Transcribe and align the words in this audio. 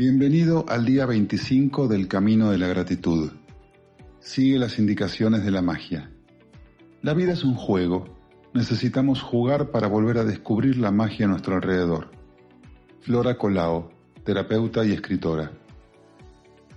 Bienvenido 0.00 0.64
al 0.66 0.86
día 0.86 1.04
25 1.04 1.86
del 1.86 2.08
Camino 2.08 2.50
de 2.50 2.56
la 2.56 2.68
Gratitud. 2.68 3.32
Sigue 4.18 4.58
las 4.58 4.78
indicaciones 4.78 5.44
de 5.44 5.50
la 5.50 5.60
magia. 5.60 6.10
La 7.02 7.12
vida 7.12 7.34
es 7.34 7.44
un 7.44 7.54
juego. 7.54 8.06
Necesitamos 8.54 9.20
jugar 9.20 9.70
para 9.70 9.88
volver 9.88 10.16
a 10.16 10.24
descubrir 10.24 10.78
la 10.78 10.90
magia 10.90 11.26
a 11.26 11.28
nuestro 11.28 11.54
alrededor. 11.54 12.12
Flora 13.02 13.36
Colao, 13.36 13.90
terapeuta 14.24 14.86
y 14.86 14.92
escritora. 14.92 15.52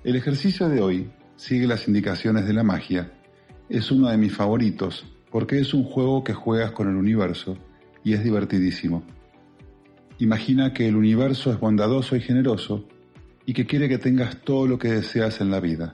El 0.03 0.17
ejercicio 0.17 0.67
de 0.67 0.81
hoy 0.81 1.09
sigue 1.38 1.66
las 1.66 1.88
indicaciones 1.88 2.45
de 2.45 2.52
la 2.52 2.64
magia. 2.64 3.14
Es 3.70 3.90
uno 3.90 4.09
de 4.09 4.17
mis 4.17 4.36
favoritos 4.36 5.05
porque 5.31 5.59
es 5.59 5.73
un 5.73 5.86
juego 5.86 6.26
que 6.26 6.34
juegas 6.34 6.73
con 6.73 6.90
el 6.90 6.98
universo 6.98 7.58
y 8.03 8.16
es 8.16 8.22
divertidísimo. 8.22 9.02
Imagina 10.20 10.73
que 10.73 10.90
el 10.90 10.98
universo 10.98 11.53
es 11.53 11.59
bondadoso 11.62 12.17
y 12.17 12.20
generoso 12.20 12.86
y 13.46 13.54
que 13.54 13.66
quiere 13.66 13.90
que 13.90 13.98
tengas 13.98 14.42
todo 14.42 14.68
lo 14.68 14.78
que 14.78 14.90
deseas 14.90 15.42
en 15.42 15.52
la 15.52 15.60
vida. 15.60 15.94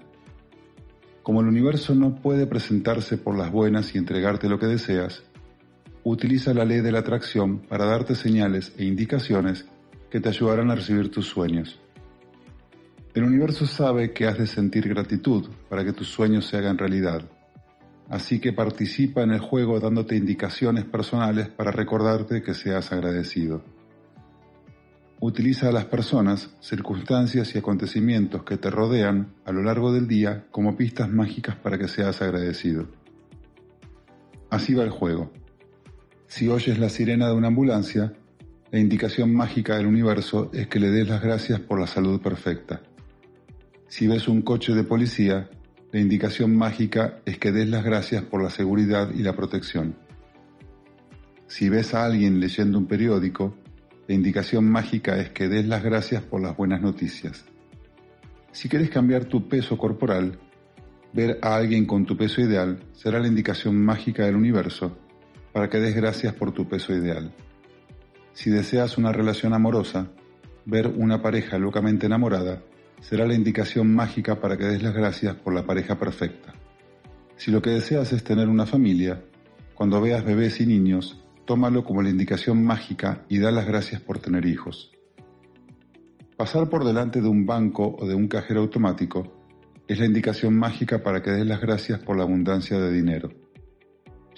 Como 1.24 1.42
el 1.42 1.48
universo 1.48 1.96
no 1.96 2.16
puede 2.16 2.48
presentarse 2.48 3.18
por 3.18 3.38
las 3.38 3.52
buenas 3.52 3.94
y 3.94 3.98
entregarte 3.98 4.50
lo 4.50 4.60
que 4.60 4.68
deseas, 4.68 5.24
utiliza 6.04 6.54
la 6.54 6.66
ley 6.66 6.82
de 6.82 6.92
la 6.92 7.00
atracción 7.00 7.60
para 7.60 7.86
darte 7.86 8.16
señales 8.16 8.74
e 8.78 8.86
indicaciones 8.86 9.66
que 10.10 10.20
te 10.20 10.30
ayudarán 10.30 10.72
a 10.72 10.76
recibir 10.76 11.12
tus 11.12 11.28
sueños. 11.28 11.80
El 13.14 13.24
universo 13.24 13.66
sabe 13.66 14.14
que 14.14 14.28
has 14.28 14.38
de 14.38 14.48
sentir 14.48 14.88
gratitud 14.88 15.50
para 15.70 15.84
que 15.84 15.94
tus 15.94 16.08
sueños 16.08 16.46
se 16.46 16.58
hagan 16.58 16.78
realidad, 16.78 17.24
así 18.08 18.40
que 18.40 18.54
participa 18.54 19.24
en 19.24 19.32
el 19.32 19.40
juego 19.40 19.80
dándote 19.80 20.16
indicaciones 20.16 20.86
personales 20.86 21.50
para 21.50 21.72
recordarte 21.72 22.42
que 22.42 22.54
seas 22.54 22.92
agradecido. 22.92 23.64
Utiliza 25.22 25.68
a 25.68 25.72
las 25.74 25.86
personas, 25.86 26.50
circunstancias 26.62 27.54
y 27.54 27.58
acontecimientos 27.58 28.44
que 28.44 28.56
te 28.56 28.70
rodean 28.70 29.34
a 29.44 29.52
lo 29.52 29.62
largo 29.62 29.92
del 29.92 30.08
día 30.08 30.46
como 30.50 30.78
pistas 30.78 31.10
mágicas 31.10 31.58
para 31.58 31.78
que 31.78 31.90
seas 31.90 32.22
agradecido. 32.22 32.88
Así 34.50 34.74
va 34.74 34.84
el 34.84 34.92
juego. 34.92 35.32
Si 36.28 36.48
oyes 36.48 36.80
la 36.80 36.88
sirena 36.88 37.28
de 37.28 37.34
una 37.34 37.50
ambulancia, 37.50 38.14
la 38.72 38.80
indicación 38.80 39.34
mágica 39.34 39.76
del 39.76 39.88
universo 39.88 40.52
es 40.54 40.68
que 40.68 40.80
le 40.80 40.90
des 40.90 41.10
las 41.10 41.22
gracias 41.22 41.60
por 41.60 41.82
la 41.82 41.88
salud 41.88 42.22
perfecta. 42.22 42.82
Si 43.90 44.08
ves 44.08 44.30
un 44.30 44.42
coche 44.42 44.74
de 44.74 44.86
policía, 44.86 45.50
la 45.92 46.00
indicación 46.00 46.56
mágica 46.56 47.20
es 47.26 47.40
que 47.40 47.52
des 47.52 47.68
las 47.68 47.84
gracias 47.84 48.24
por 48.24 48.42
la 48.42 48.52
seguridad 48.52 49.10
y 49.14 49.24
la 49.24 49.36
protección. 49.36 49.96
Si 51.48 51.68
ves 51.68 51.94
a 51.94 52.06
alguien 52.06 52.40
leyendo 52.40 52.78
un 52.78 52.86
periódico, 52.86 53.56
la 54.10 54.16
indicación 54.16 54.68
mágica 54.68 55.20
es 55.20 55.30
que 55.30 55.48
des 55.48 55.68
las 55.68 55.84
gracias 55.84 56.24
por 56.24 56.42
las 56.42 56.58
buenas 56.58 56.82
noticias. 56.82 57.46
Si 58.52 58.68
quieres 58.68 58.90
cambiar 58.90 59.26
tu 59.26 59.48
peso 59.48 59.78
corporal, 59.78 60.40
ver 61.14 61.38
a 61.44 61.56
alguien 61.56 61.86
con 61.86 62.08
tu 62.08 62.18
peso 62.18 62.42
ideal 62.42 62.80
será 62.92 63.20
la 63.20 63.28
indicación 63.28 63.80
mágica 63.80 64.26
del 64.26 64.36
universo 64.36 64.98
para 65.54 65.70
que 65.70 65.80
des 65.80 65.96
gracias 65.96 66.34
por 66.34 66.54
tu 66.54 66.68
peso 66.68 66.92
ideal. 66.92 67.32
Si 68.34 68.50
deseas 68.50 68.98
una 68.98 69.12
relación 69.12 69.54
amorosa, 69.54 70.10
ver 70.66 70.88
una 70.88 71.22
pareja 71.22 71.60
locamente 71.60 72.08
enamorada 72.08 72.64
será 73.02 73.28
la 73.28 73.36
indicación 73.36 73.94
mágica 73.94 74.42
para 74.42 74.58
que 74.58 74.66
des 74.66 74.82
las 74.82 74.96
gracias 74.96 75.36
por 75.36 75.54
la 75.54 75.68
pareja 75.68 76.00
perfecta. 76.00 76.56
Si 77.38 77.52
lo 77.52 77.62
que 77.62 77.70
deseas 77.70 78.12
es 78.12 78.24
tener 78.24 78.48
una 78.48 78.66
familia, 78.66 79.22
cuando 79.76 80.02
veas 80.02 80.26
bebés 80.26 80.60
y 80.62 80.66
niños, 80.66 81.24
tómalo 81.50 81.84
como 81.84 82.04
la 82.04 82.12
indicación 82.12 82.64
mágica 82.64 83.26
y 83.28 83.40
da 83.40 83.50
las 83.50 83.66
gracias 83.66 84.00
por 84.00 84.20
tener 84.20 84.46
hijos. 84.46 84.92
Pasar 86.38 86.70
por 86.70 86.86
delante 86.86 87.22
de 87.22 87.28
un 87.28 87.48
banco 87.48 87.96
o 87.98 88.06
de 88.06 88.14
un 88.14 88.28
cajero 88.28 88.60
automático 88.60 89.42
es 89.88 89.98
la 89.98 90.06
indicación 90.06 90.56
mágica 90.56 91.02
para 91.02 91.24
que 91.24 91.32
des 91.32 91.48
las 91.48 91.60
gracias 91.60 92.02
por 92.02 92.18
la 92.18 92.22
abundancia 92.22 92.78
de 92.78 92.92
dinero. 92.92 93.30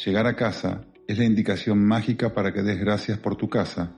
Llegar 0.06 0.26
a 0.26 0.38
casa 0.38 0.86
es 1.06 1.18
la 1.18 1.26
indicación 1.26 1.86
mágica 1.86 2.34
para 2.34 2.54
que 2.54 2.64
des 2.64 2.80
gracias 2.80 3.18
por 3.18 3.36
tu 3.36 3.50
casa 3.50 3.92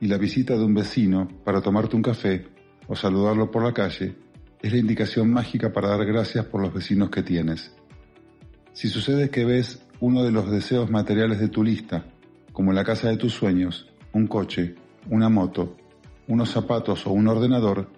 y 0.00 0.06
la 0.06 0.16
visita 0.16 0.56
de 0.56 0.64
un 0.64 0.74
vecino 0.74 1.26
para 1.44 1.62
tomarte 1.62 1.96
un 1.96 2.02
café 2.02 2.46
o 2.86 2.94
saludarlo 2.94 3.50
por 3.50 3.64
la 3.64 3.72
calle 3.72 4.14
es 4.62 4.72
la 4.72 4.78
indicación 4.78 5.32
mágica 5.32 5.72
para 5.72 5.88
dar 5.88 6.06
gracias 6.06 6.44
por 6.44 6.62
los 6.62 6.72
vecinos 6.72 7.10
que 7.10 7.24
tienes. 7.24 7.74
Si 8.72 8.88
sucede 8.88 9.30
que 9.30 9.44
ves 9.44 9.84
uno 9.98 10.22
de 10.22 10.30
los 10.30 10.48
deseos 10.48 10.88
materiales 10.92 11.40
de 11.40 11.48
tu 11.48 11.64
lista 11.64 12.06
como 12.52 12.72
la 12.72 12.84
casa 12.84 13.08
de 13.08 13.16
tus 13.16 13.32
sueños, 13.32 13.90
un 14.12 14.26
coche, 14.26 14.74
una 15.10 15.28
moto, 15.28 15.76
unos 16.28 16.50
zapatos 16.50 17.06
o 17.06 17.10
un 17.10 17.28
ordenador, 17.28 17.90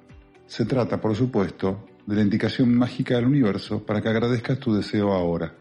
se 0.47 0.65
trata, 0.65 1.01
por 1.01 1.15
supuesto, 1.15 1.87
de 2.07 2.17
la 2.17 2.23
indicación 2.23 2.75
mágica 2.75 3.17
del 3.17 3.27
universo 3.27 3.85
para 3.85 4.01
que 4.01 4.09
agradezcas 4.09 4.59
tu 4.59 4.75
deseo 4.75 5.13
ahora. 5.13 5.55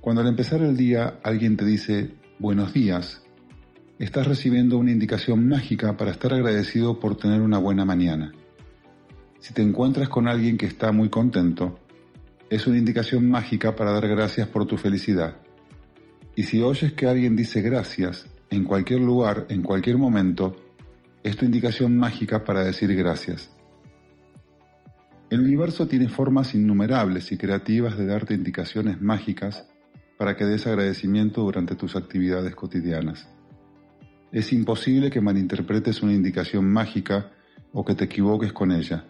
Cuando 0.00 0.22
al 0.22 0.28
empezar 0.28 0.62
el 0.62 0.76
día 0.76 1.18
alguien 1.22 1.56
te 1.56 1.64
dice 1.64 2.14
buenos 2.38 2.72
días, 2.72 3.22
estás 3.98 4.26
recibiendo 4.26 4.78
una 4.78 4.92
indicación 4.92 5.48
mágica 5.48 5.96
para 5.96 6.10
estar 6.10 6.32
agradecido 6.32 6.98
por 6.98 7.16
tener 7.16 7.40
una 7.40 7.58
buena 7.58 7.84
mañana. 7.84 8.32
Si 9.40 9.52
te 9.54 9.62
encuentras 9.62 10.08
con 10.08 10.28
alguien 10.28 10.56
que 10.56 10.66
está 10.66 10.92
muy 10.92 11.08
contento, 11.08 11.78
es 12.50 12.66
una 12.66 12.78
indicación 12.78 13.28
mágica 13.28 13.76
para 13.76 13.92
dar 13.92 14.08
gracias 14.08 14.48
por 14.48 14.66
tu 14.66 14.76
felicidad. 14.76 15.36
Y 16.38 16.44
si 16.44 16.62
oyes 16.62 16.92
que 16.92 17.08
alguien 17.08 17.34
dice 17.34 17.62
gracias, 17.62 18.28
en 18.48 18.62
cualquier 18.62 19.00
lugar, 19.00 19.46
en 19.48 19.60
cualquier 19.60 19.98
momento, 19.98 20.54
es 21.24 21.36
tu 21.36 21.44
indicación 21.44 21.96
mágica 21.96 22.44
para 22.44 22.62
decir 22.62 22.94
gracias. 22.94 23.50
El 25.30 25.40
universo 25.40 25.88
tiene 25.88 26.08
formas 26.08 26.54
innumerables 26.54 27.32
y 27.32 27.36
creativas 27.36 27.98
de 27.98 28.06
darte 28.06 28.34
indicaciones 28.34 29.00
mágicas 29.00 29.66
para 30.16 30.36
que 30.36 30.44
des 30.44 30.64
agradecimiento 30.68 31.42
durante 31.42 31.74
tus 31.74 31.96
actividades 31.96 32.54
cotidianas. 32.54 33.28
Es 34.30 34.52
imposible 34.52 35.10
que 35.10 35.20
malinterpretes 35.20 36.04
una 36.04 36.12
indicación 36.12 36.70
mágica 36.70 37.32
o 37.72 37.84
que 37.84 37.96
te 37.96 38.04
equivoques 38.04 38.52
con 38.52 38.70
ella, 38.70 39.06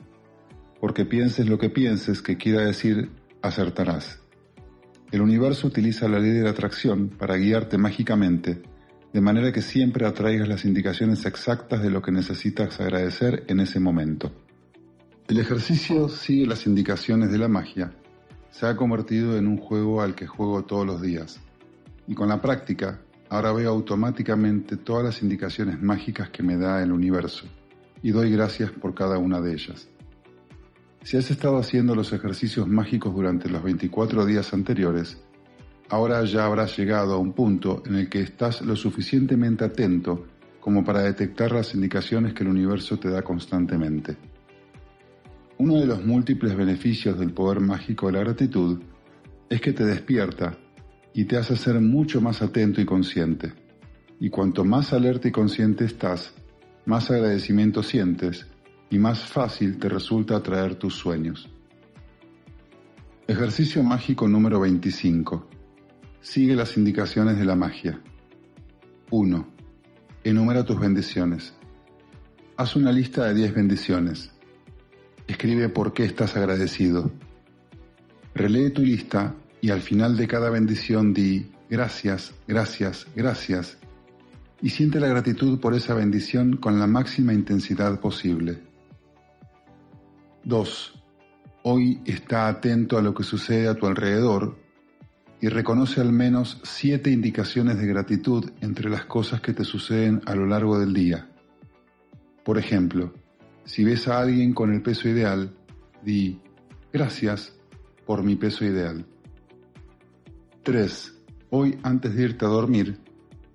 porque 0.80 1.04
pienses 1.04 1.46
lo 1.46 1.58
que 1.58 1.68
pienses 1.68 2.22
que 2.22 2.38
quiera 2.38 2.62
decir 2.62 3.10
acertarás. 3.42 4.18
El 5.10 5.22
universo 5.22 5.66
utiliza 5.66 6.06
la 6.06 6.18
ley 6.18 6.32
de 6.32 6.42
la 6.42 6.50
atracción 6.50 7.08
para 7.08 7.36
guiarte 7.36 7.78
mágicamente, 7.78 8.62
de 9.10 9.20
manera 9.22 9.52
que 9.52 9.62
siempre 9.62 10.06
atraigas 10.06 10.46
las 10.46 10.66
indicaciones 10.66 11.24
exactas 11.24 11.82
de 11.82 11.88
lo 11.88 12.02
que 12.02 12.12
necesitas 12.12 12.78
agradecer 12.78 13.44
en 13.48 13.60
ese 13.60 13.80
momento. 13.80 14.30
El 15.26 15.38
ejercicio 15.38 16.10
sigue 16.10 16.46
las 16.46 16.66
indicaciones 16.66 17.32
de 17.32 17.38
la 17.38 17.48
magia. 17.48 17.94
Se 18.50 18.66
ha 18.66 18.76
convertido 18.76 19.38
en 19.38 19.46
un 19.46 19.56
juego 19.56 20.02
al 20.02 20.14
que 20.14 20.26
juego 20.26 20.64
todos 20.64 20.86
los 20.86 21.00
días. 21.00 21.40
Y 22.06 22.14
con 22.14 22.28
la 22.28 22.42
práctica, 22.42 23.00
ahora 23.30 23.52
veo 23.52 23.70
automáticamente 23.70 24.76
todas 24.76 25.04
las 25.04 25.22
indicaciones 25.22 25.80
mágicas 25.80 26.28
que 26.28 26.42
me 26.42 26.58
da 26.58 26.82
el 26.82 26.92
universo. 26.92 27.46
Y 28.02 28.10
doy 28.10 28.30
gracias 28.30 28.72
por 28.72 28.94
cada 28.94 29.16
una 29.16 29.40
de 29.40 29.54
ellas. 29.54 29.88
Si 31.02 31.16
has 31.16 31.30
estado 31.30 31.58
haciendo 31.58 31.94
los 31.94 32.12
ejercicios 32.12 32.68
mágicos 32.68 33.14
durante 33.14 33.48
los 33.48 33.62
24 33.62 34.26
días 34.26 34.52
anteriores, 34.52 35.18
ahora 35.88 36.24
ya 36.24 36.44
habrás 36.44 36.76
llegado 36.76 37.14
a 37.14 37.18
un 37.18 37.32
punto 37.32 37.82
en 37.86 37.94
el 37.96 38.08
que 38.08 38.20
estás 38.20 38.60
lo 38.62 38.76
suficientemente 38.76 39.64
atento 39.64 40.26
como 40.60 40.84
para 40.84 41.02
detectar 41.02 41.52
las 41.52 41.74
indicaciones 41.74 42.34
que 42.34 42.42
el 42.42 42.50
universo 42.50 42.98
te 42.98 43.08
da 43.08 43.22
constantemente. 43.22 44.16
Uno 45.56 45.80
de 45.80 45.86
los 45.86 46.04
múltiples 46.04 46.54
beneficios 46.56 47.18
del 47.18 47.32
poder 47.32 47.60
mágico 47.60 48.06
de 48.06 48.12
la 48.12 48.20
gratitud 48.20 48.80
es 49.48 49.60
que 49.60 49.72
te 49.72 49.84
despierta 49.84 50.58
y 51.14 51.24
te 51.24 51.36
hace 51.36 51.56
ser 51.56 51.80
mucho 51.80 52.20
más 52.20 52.42
atento 52.42 52.80
y 52.80 52.84
consciente. 52.84 53.52
Y 54.20 54.30
cuanto 54.30 54.64
más 54.64 54.92
alerta 54.92 55.28
y 55.28 55.32
consciente 55.32 55.84
estás, 55.84 56.34
más 56.84 57.10
agradecimiento 57.10 57.82
sientes 57.82 58.46
y 58.90 58.98
más 58.98 59.20
fácil 59.20 59.78
te 59.78 59.88
resulta 59.88 60.36
atraer 60.36 60.76
tus 60.76 60.94
sueños. 60.94 61.48
Ejercicio 63.26 63.82
mágico 63.82 64.26
número 64.26 64.60
25. 64.60 65.46
Sigue 66.20 66.54
las 66.54 66.76
indicaciones 66.76 67.38
de 67.38 67.44
la 67.44 67.54
magia. 67.54 68.00
1. 69.10 69.48
Enumera 70.24 70.64
tus 70.64 70.80
bendiciones. 70.80 71.54
Haz 72.56 72.76
una 72.76 72.90
lista 72.90 73.26
de 73.26 73.34
10 73.34 73.54
bendiciones. 73.54 74.32
escribe 75.26 75.68
por 75.68 75.92
qué 75.92 76.04
estás 76.04 76.36
agradecido. 76.36 77.10
Relee 78.34 78.70
tu 78.70 78.82
lista 78.82 79.34
y 79.60 79.70
al 79.70 79.82
final 79.82 80.16
de 80.16 80.26
cada 80.26 80.48
bendición 80.48 81.12
di 81.12 81.50
gracias, 81.68 82.32
gracias, 82.46 83.06
gracias 83.14 83.76
y 84.60 84.70
siente 84.70 85.00
la 85.00 85.08
gratitud 85.08 85.60
por 85.60 85.74
esa 85.74 85.94
bendición 85.94 86.56
con 86.56 86.78
la 86.78 86.86
máxima 86.86 87.32
intensidad 87.32 88.00
posible. 88.00 88.67
2. 90.44 91.02
Hoy 91.62 92.00
está 92.04 92.48
atento 92.48 92.98
a 92.98 93.02
lo 93.02 93.14
que 93.14 93.22
sucede 93.22 93.68
a 93.68 93.74
tu 93.74 93.86
alrededor 93.86 94.58
y 95.40 95.48
reconoce 95.48 96.00
al 96.00 96.12
menos 96.12 96.60
siete 96.64 97.10
indicaciones 97.10 97.78
de 97.78 97.86
gratitud 97.86 98.50
entre 98.60 98.90
las 98.90 99.04
cosas 99.04 99.40
que 99.40 99.52
te 99.52 99.64
suceden 99.64 100.22
a 100.26 100.34
lo 100.34 100.46
largo 100.46 100.78
del 100.78 100.92
día. 100.92 101.28
Por 102.44 102.58
ejemplo, 102.58 103.12
si 103.64 103.84
ves 103.84 104.08
a 104.08 104.20
alguien 104.20 104.54
con 104.54 104.72
el 104.72 104.82
peso 104.82 105.08
ideal, 105.08 105.54
di 106.02 106.40
gracias 106.92 107.52
por 108.06 108.22
mi 108.22 108.36
peso 108.36 108.64
ideal. 108.64 109.04
3. 110.62 111.14
Hoy 111.50 111.78
antes 111.82 112.14
de 112.14 112.22
irte 112.24 112.44
a 112.44 112.48
dormir, 112.48 112.98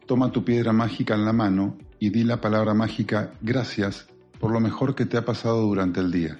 toma 0.05 0.31
tu 0.31 0.43
piedra 0.43 0.73
mágica 0.73 1.15
en 1.15 1.25
la 1.25 1.33
mano 1.33 1.77
y 1.99 2.09
di 2.09 2.23
la 2.23 2.41
palabra 2.41 2.73
mágica 2.73 3.33
gracias 3.41 4.07
por 4.39 4.51
lo 4.51 4.59
mejor 4.59 4.93
que 4.93 5.05
te 5.05 5.17
ha 5.17 5.25
pasado 5.25 5.61
durante 5.61 5.99
el 5.99 6.11
día. 6.11 6.39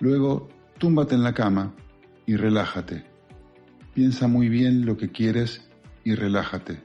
Luego, 0.00 0.48
túmbate 0.78 1.14
en 1.14 1.22
la 1.22 1.34
cama 1.34 1.74
y 2.26 2.36
relájate. 2.36 3.04
Piensa 3.94 4.28
muy 4.28 4.48
bien 4.48 4.86
lo 4.86 4.96
que 4.96 5.10
quieres 5.10 5.68
y 6.04 6.14
relájate. 6.14 6.80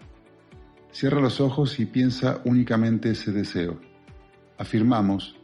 Cierra 0.92 1.22
los 1.22 1.40
ojos 1.40 1.80
y 1.80 1.86
piensa 1.86 2.42
únicamente 2.46 3.12
ese 3.12 3.32
deseo. 3.32 3.80
Afirmamos, 4.58 5.36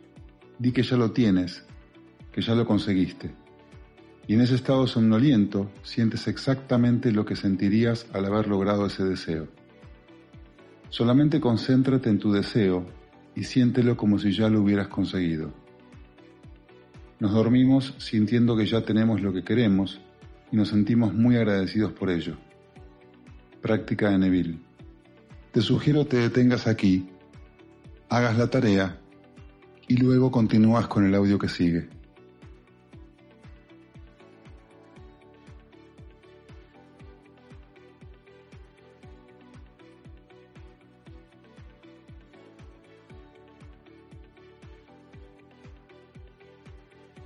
di 0.58 0.72
que 0.72 0.84
ya 0.84 0.98
lo 0.98 1.12
tienes, 1.12 1.64
que 2.32 2.42
ya 2.42 2.56
lo 2.56 2.66
conseguiste. 2.66 3.36
Y 4.28 4.36
en 4.36 4.42
ese 4.42 4.56
estado 4.56 4.86
somnoliento 4.88 5.72
sientes 5.84 6.28
exactamente 6.28 7.12
lo 7.12 7.26
que 7.26 7.36
sentirías 7.36 8.08
al 8.14 8.26
haber 8.26 8.48
logrado 8.48 8.86
ese 8.86 9.04
deseo. 9.04 9.48
Solamente 10.90 11.40
concéntrate 11.40 12.10
en 12.10 12.20
tu 12.20 12.32
deseo 12.32 12.86
y 13.36 13.44
siéntelo 13.44 13.96
como 13.96 14.18
si 14.18 14.32
ya 14.32 14.50
lo 14.50 14.62
hubieras 14.62 14.88
conseguido. 14.88 15.52
Nos 17.20 17.34
dormimos 17.34 17.96
sintiendo 17.98 18.56
que 18.56 18.66
ya 18.66 18.82
tenemos 18.82 19.22
lo 19.22 19.34
que 19.34 19.44
queremos 19.44 20.00
y 20.52 20.56
nos 20.56 20.70
sentimos 20.70 21.14
muy 21.14 21.36
agradecidos 21.36 21.92
por 21.92 22.10
ello. 22.10 22.38
Práctica 23.62 24.10
de 24.10 24.18
Neville. 24.18 24.60
Te 25.52 25.62
sugiero 25.62 26.06
te 26.06 26.18
detengas 26.18 26.66
aquí, 26.68 27.10
hagas 28.08 28.38
la 28.38 28.50
tarea 28.50 29.00
y 29.88 29.98
luego 29.98 30.32
continúas 30.32 30.88
con 30.88 31.06
el 31.06 31.14
audio 31.14 31.38
que 31.38 31.50
sigue. 31.50 31.90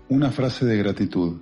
Una 0.10 0.32
frase 0.32 0.66
de 0.66 0.78
gratitud. 0.78 1.40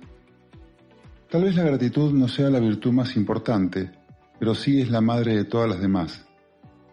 Tal 1.28 1.42
vez 1.42 1.56
la 1.56 1.64
gratitud 1.64 2.12
no 2.12 2.28
sea 2.28 2.48
la 2.48 2.60
virtud 2.60 2.92
más 2.92 3.16
importante, 3.16 3.90
pero 4.38 4.54
sí 4.54 4.80
es 4.80 4.88
la 4.88 5.00
madre 5.00 5.34
de 5.36 5.44
todas 5.44 5.68
las 5.68 5.80
demás. 5.80 6.24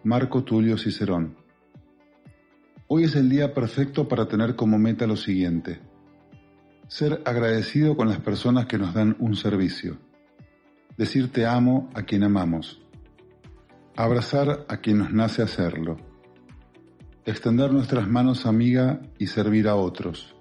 Marco 0.02 0.42
Tulio 0.42 0.76
Cicerón. 0.76 1.36
Hoy 2.88 3.04
es 3.04 3.14
el 3.14 3.28
día 3.28 3.54
perfecto 3.54 4.08
para 4.08 4.26
tener 4.26 4.56
como 4.56 4.78
meta 4.78 5.06
lo 5.06 5.14
siguiente. 5.16 5.80
Ser 6.88 7.22
agradecido 7.24 7.96
con 7.96 8.08
las 8.08 8.18
personas 8.18 8.66
que 8.66 8.76
nos 8.76 8.92
dan 8.92 9.16
un 9.20 9.36
servicio. 9.36 9.96
Decir 10.98 11.30
te 11.30 11.46
amo 11.46 11.88
a 11.94 12.02
quien 12.02 12.24
amamos. 12.24 12.82
Abrazar 13.94 14.66
a 14.68 14.78
quien 14.78 14.98
nos 14.98 15.12
nace 15.12 15.40
hacerlo. 15.40 15.98
Extender 17.24 17.72
nuestras 17.72 18.08
manos 18.08 18.44
amiga 18.44 19.00
y 19.18 19.28
servir 19.28 19.68
a 19.68 19.76
otros 19.76 20.34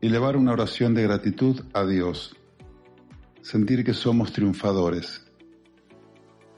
Elevar 0.00 0.36
una 0.36 0.52
oración 0.52 0.94
de 0.94 1.02
gratitud 1.02 1.60
a 1.72 1.84
Dios. 1.84 2.36
Sentir 3.42 3.82
que 3.82 3.94
somos 3.94 4.32
triunfadores. 4.32 5.26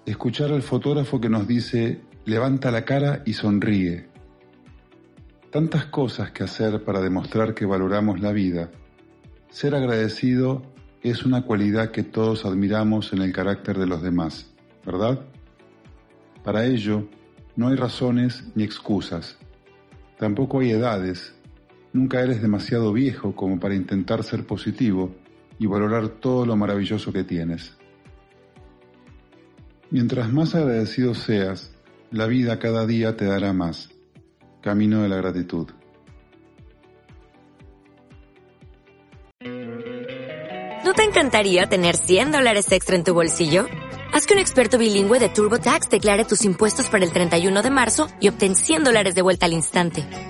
Escuchar 0.04 0.52
al 0.52 0.60
fotógrafo 0.60 1.22
que 1.22 1.30
nos 1.30 1.48
dice, 1.48 2.02
levanta 2.26 2.70
la 2.70 2.84
cara 2.84 3.22
y 3.24 3.32
sonríe. 3.32 4.10
Tantas 5.50 5.86
cosas 5.86 6.32
que 6.32 6.44
hacer 6.44 6.84
para 6.84 7.00
demostrar 7.00 7.54
que 7.54 7.64
valoramos 7.64 8.20
la 8.20 8.32
vida. 8.32 8.70
Ser 9.48 9.74
agradecido 9.74 10.60
es 11.02 11.24
una 11.24 11.40
cualidad 11.46 11.92
que 11.92 12.02
todos 12.02 12.44
admiramos 12.44 13.14
en 13.14 13.22
el 13.22 13.32
carácter 13.32 13.78
de 13.78 13.86
los 13.86 14.02
demás, 14.02 14.52
¿verdad? 14.84 15.18
Para 16.44 16.66
ello, 16.66 17.08
no 17.56 17.68
hay 17.68 17.76
razones 17.76 18.44
ni 18.54 18.64
excusas. 18.64 19.38
Tampoco 20.18 20.60
hay 20.60 20.72
edades 20.72 21.39
Nunca 21.92 22.20
eres 22.20 22.40
demasiado 22.40 22.92
viejo 22.92 23.34
como 23.34 23.58
para 23.58 23.74
intentar 23.74 24.22
ser 24.22 24.46
positivo 24.46 25.14
y 25.58 25.66
valorar 25.66 26.08
todo 26.08 26.46
lo 26.46 26.56
maravilloso 26.56 27.12
que 27.12 27.24
tienes. 27.24 27.76
Mientras 29.90 30.32
más 30.32 30.54
agradecido 30.54 31.14
seas, 31.14 31.74
la 32.12 32.26
vida 32.26 32.60
cada 32.60 32.86
día 32.86 33.16
te 33.16 33.24
dará 33.24 33.52
más. 33.52 33.90
Camino 34.62 35.02
de 35.02 35.08
la 35.08 35.16
gratitud. 35.16 35.68
¿No 40.84 40.94
te 40.94 41.02
encantaría 41.04 41.68
tener 41.68 41.96
100 41.96 42.32
dólares 42.32 42.70
extra 42.70 42.94
en 42.94 43.04
tu 43.04 43.14
bolsillo? 43.14 43.66
Haz 44.12 44.26
que 44.26 44.34
un 44.34 44.40
experto 44.40 44.78
bilingüe 44.78 45.18
de 45.18 45.28
TurboTax 45.28 45.88
declare 45.90 46.24
tus 46.24 46.44
impuestos 46.44 46.88
para 46.88 47.04
el 47.04 47.12
31 47.12 47.62
de 47.62 47.70
marzo 47.70 48.08
y 48.20 48.28
obtén 48.28 48.54
100 48.54 48.84
dólares 48.84 49.14
de 49.14 49.22
vuelta 49.22 49.46
al 49.46 49.52
instante 49.52 50.29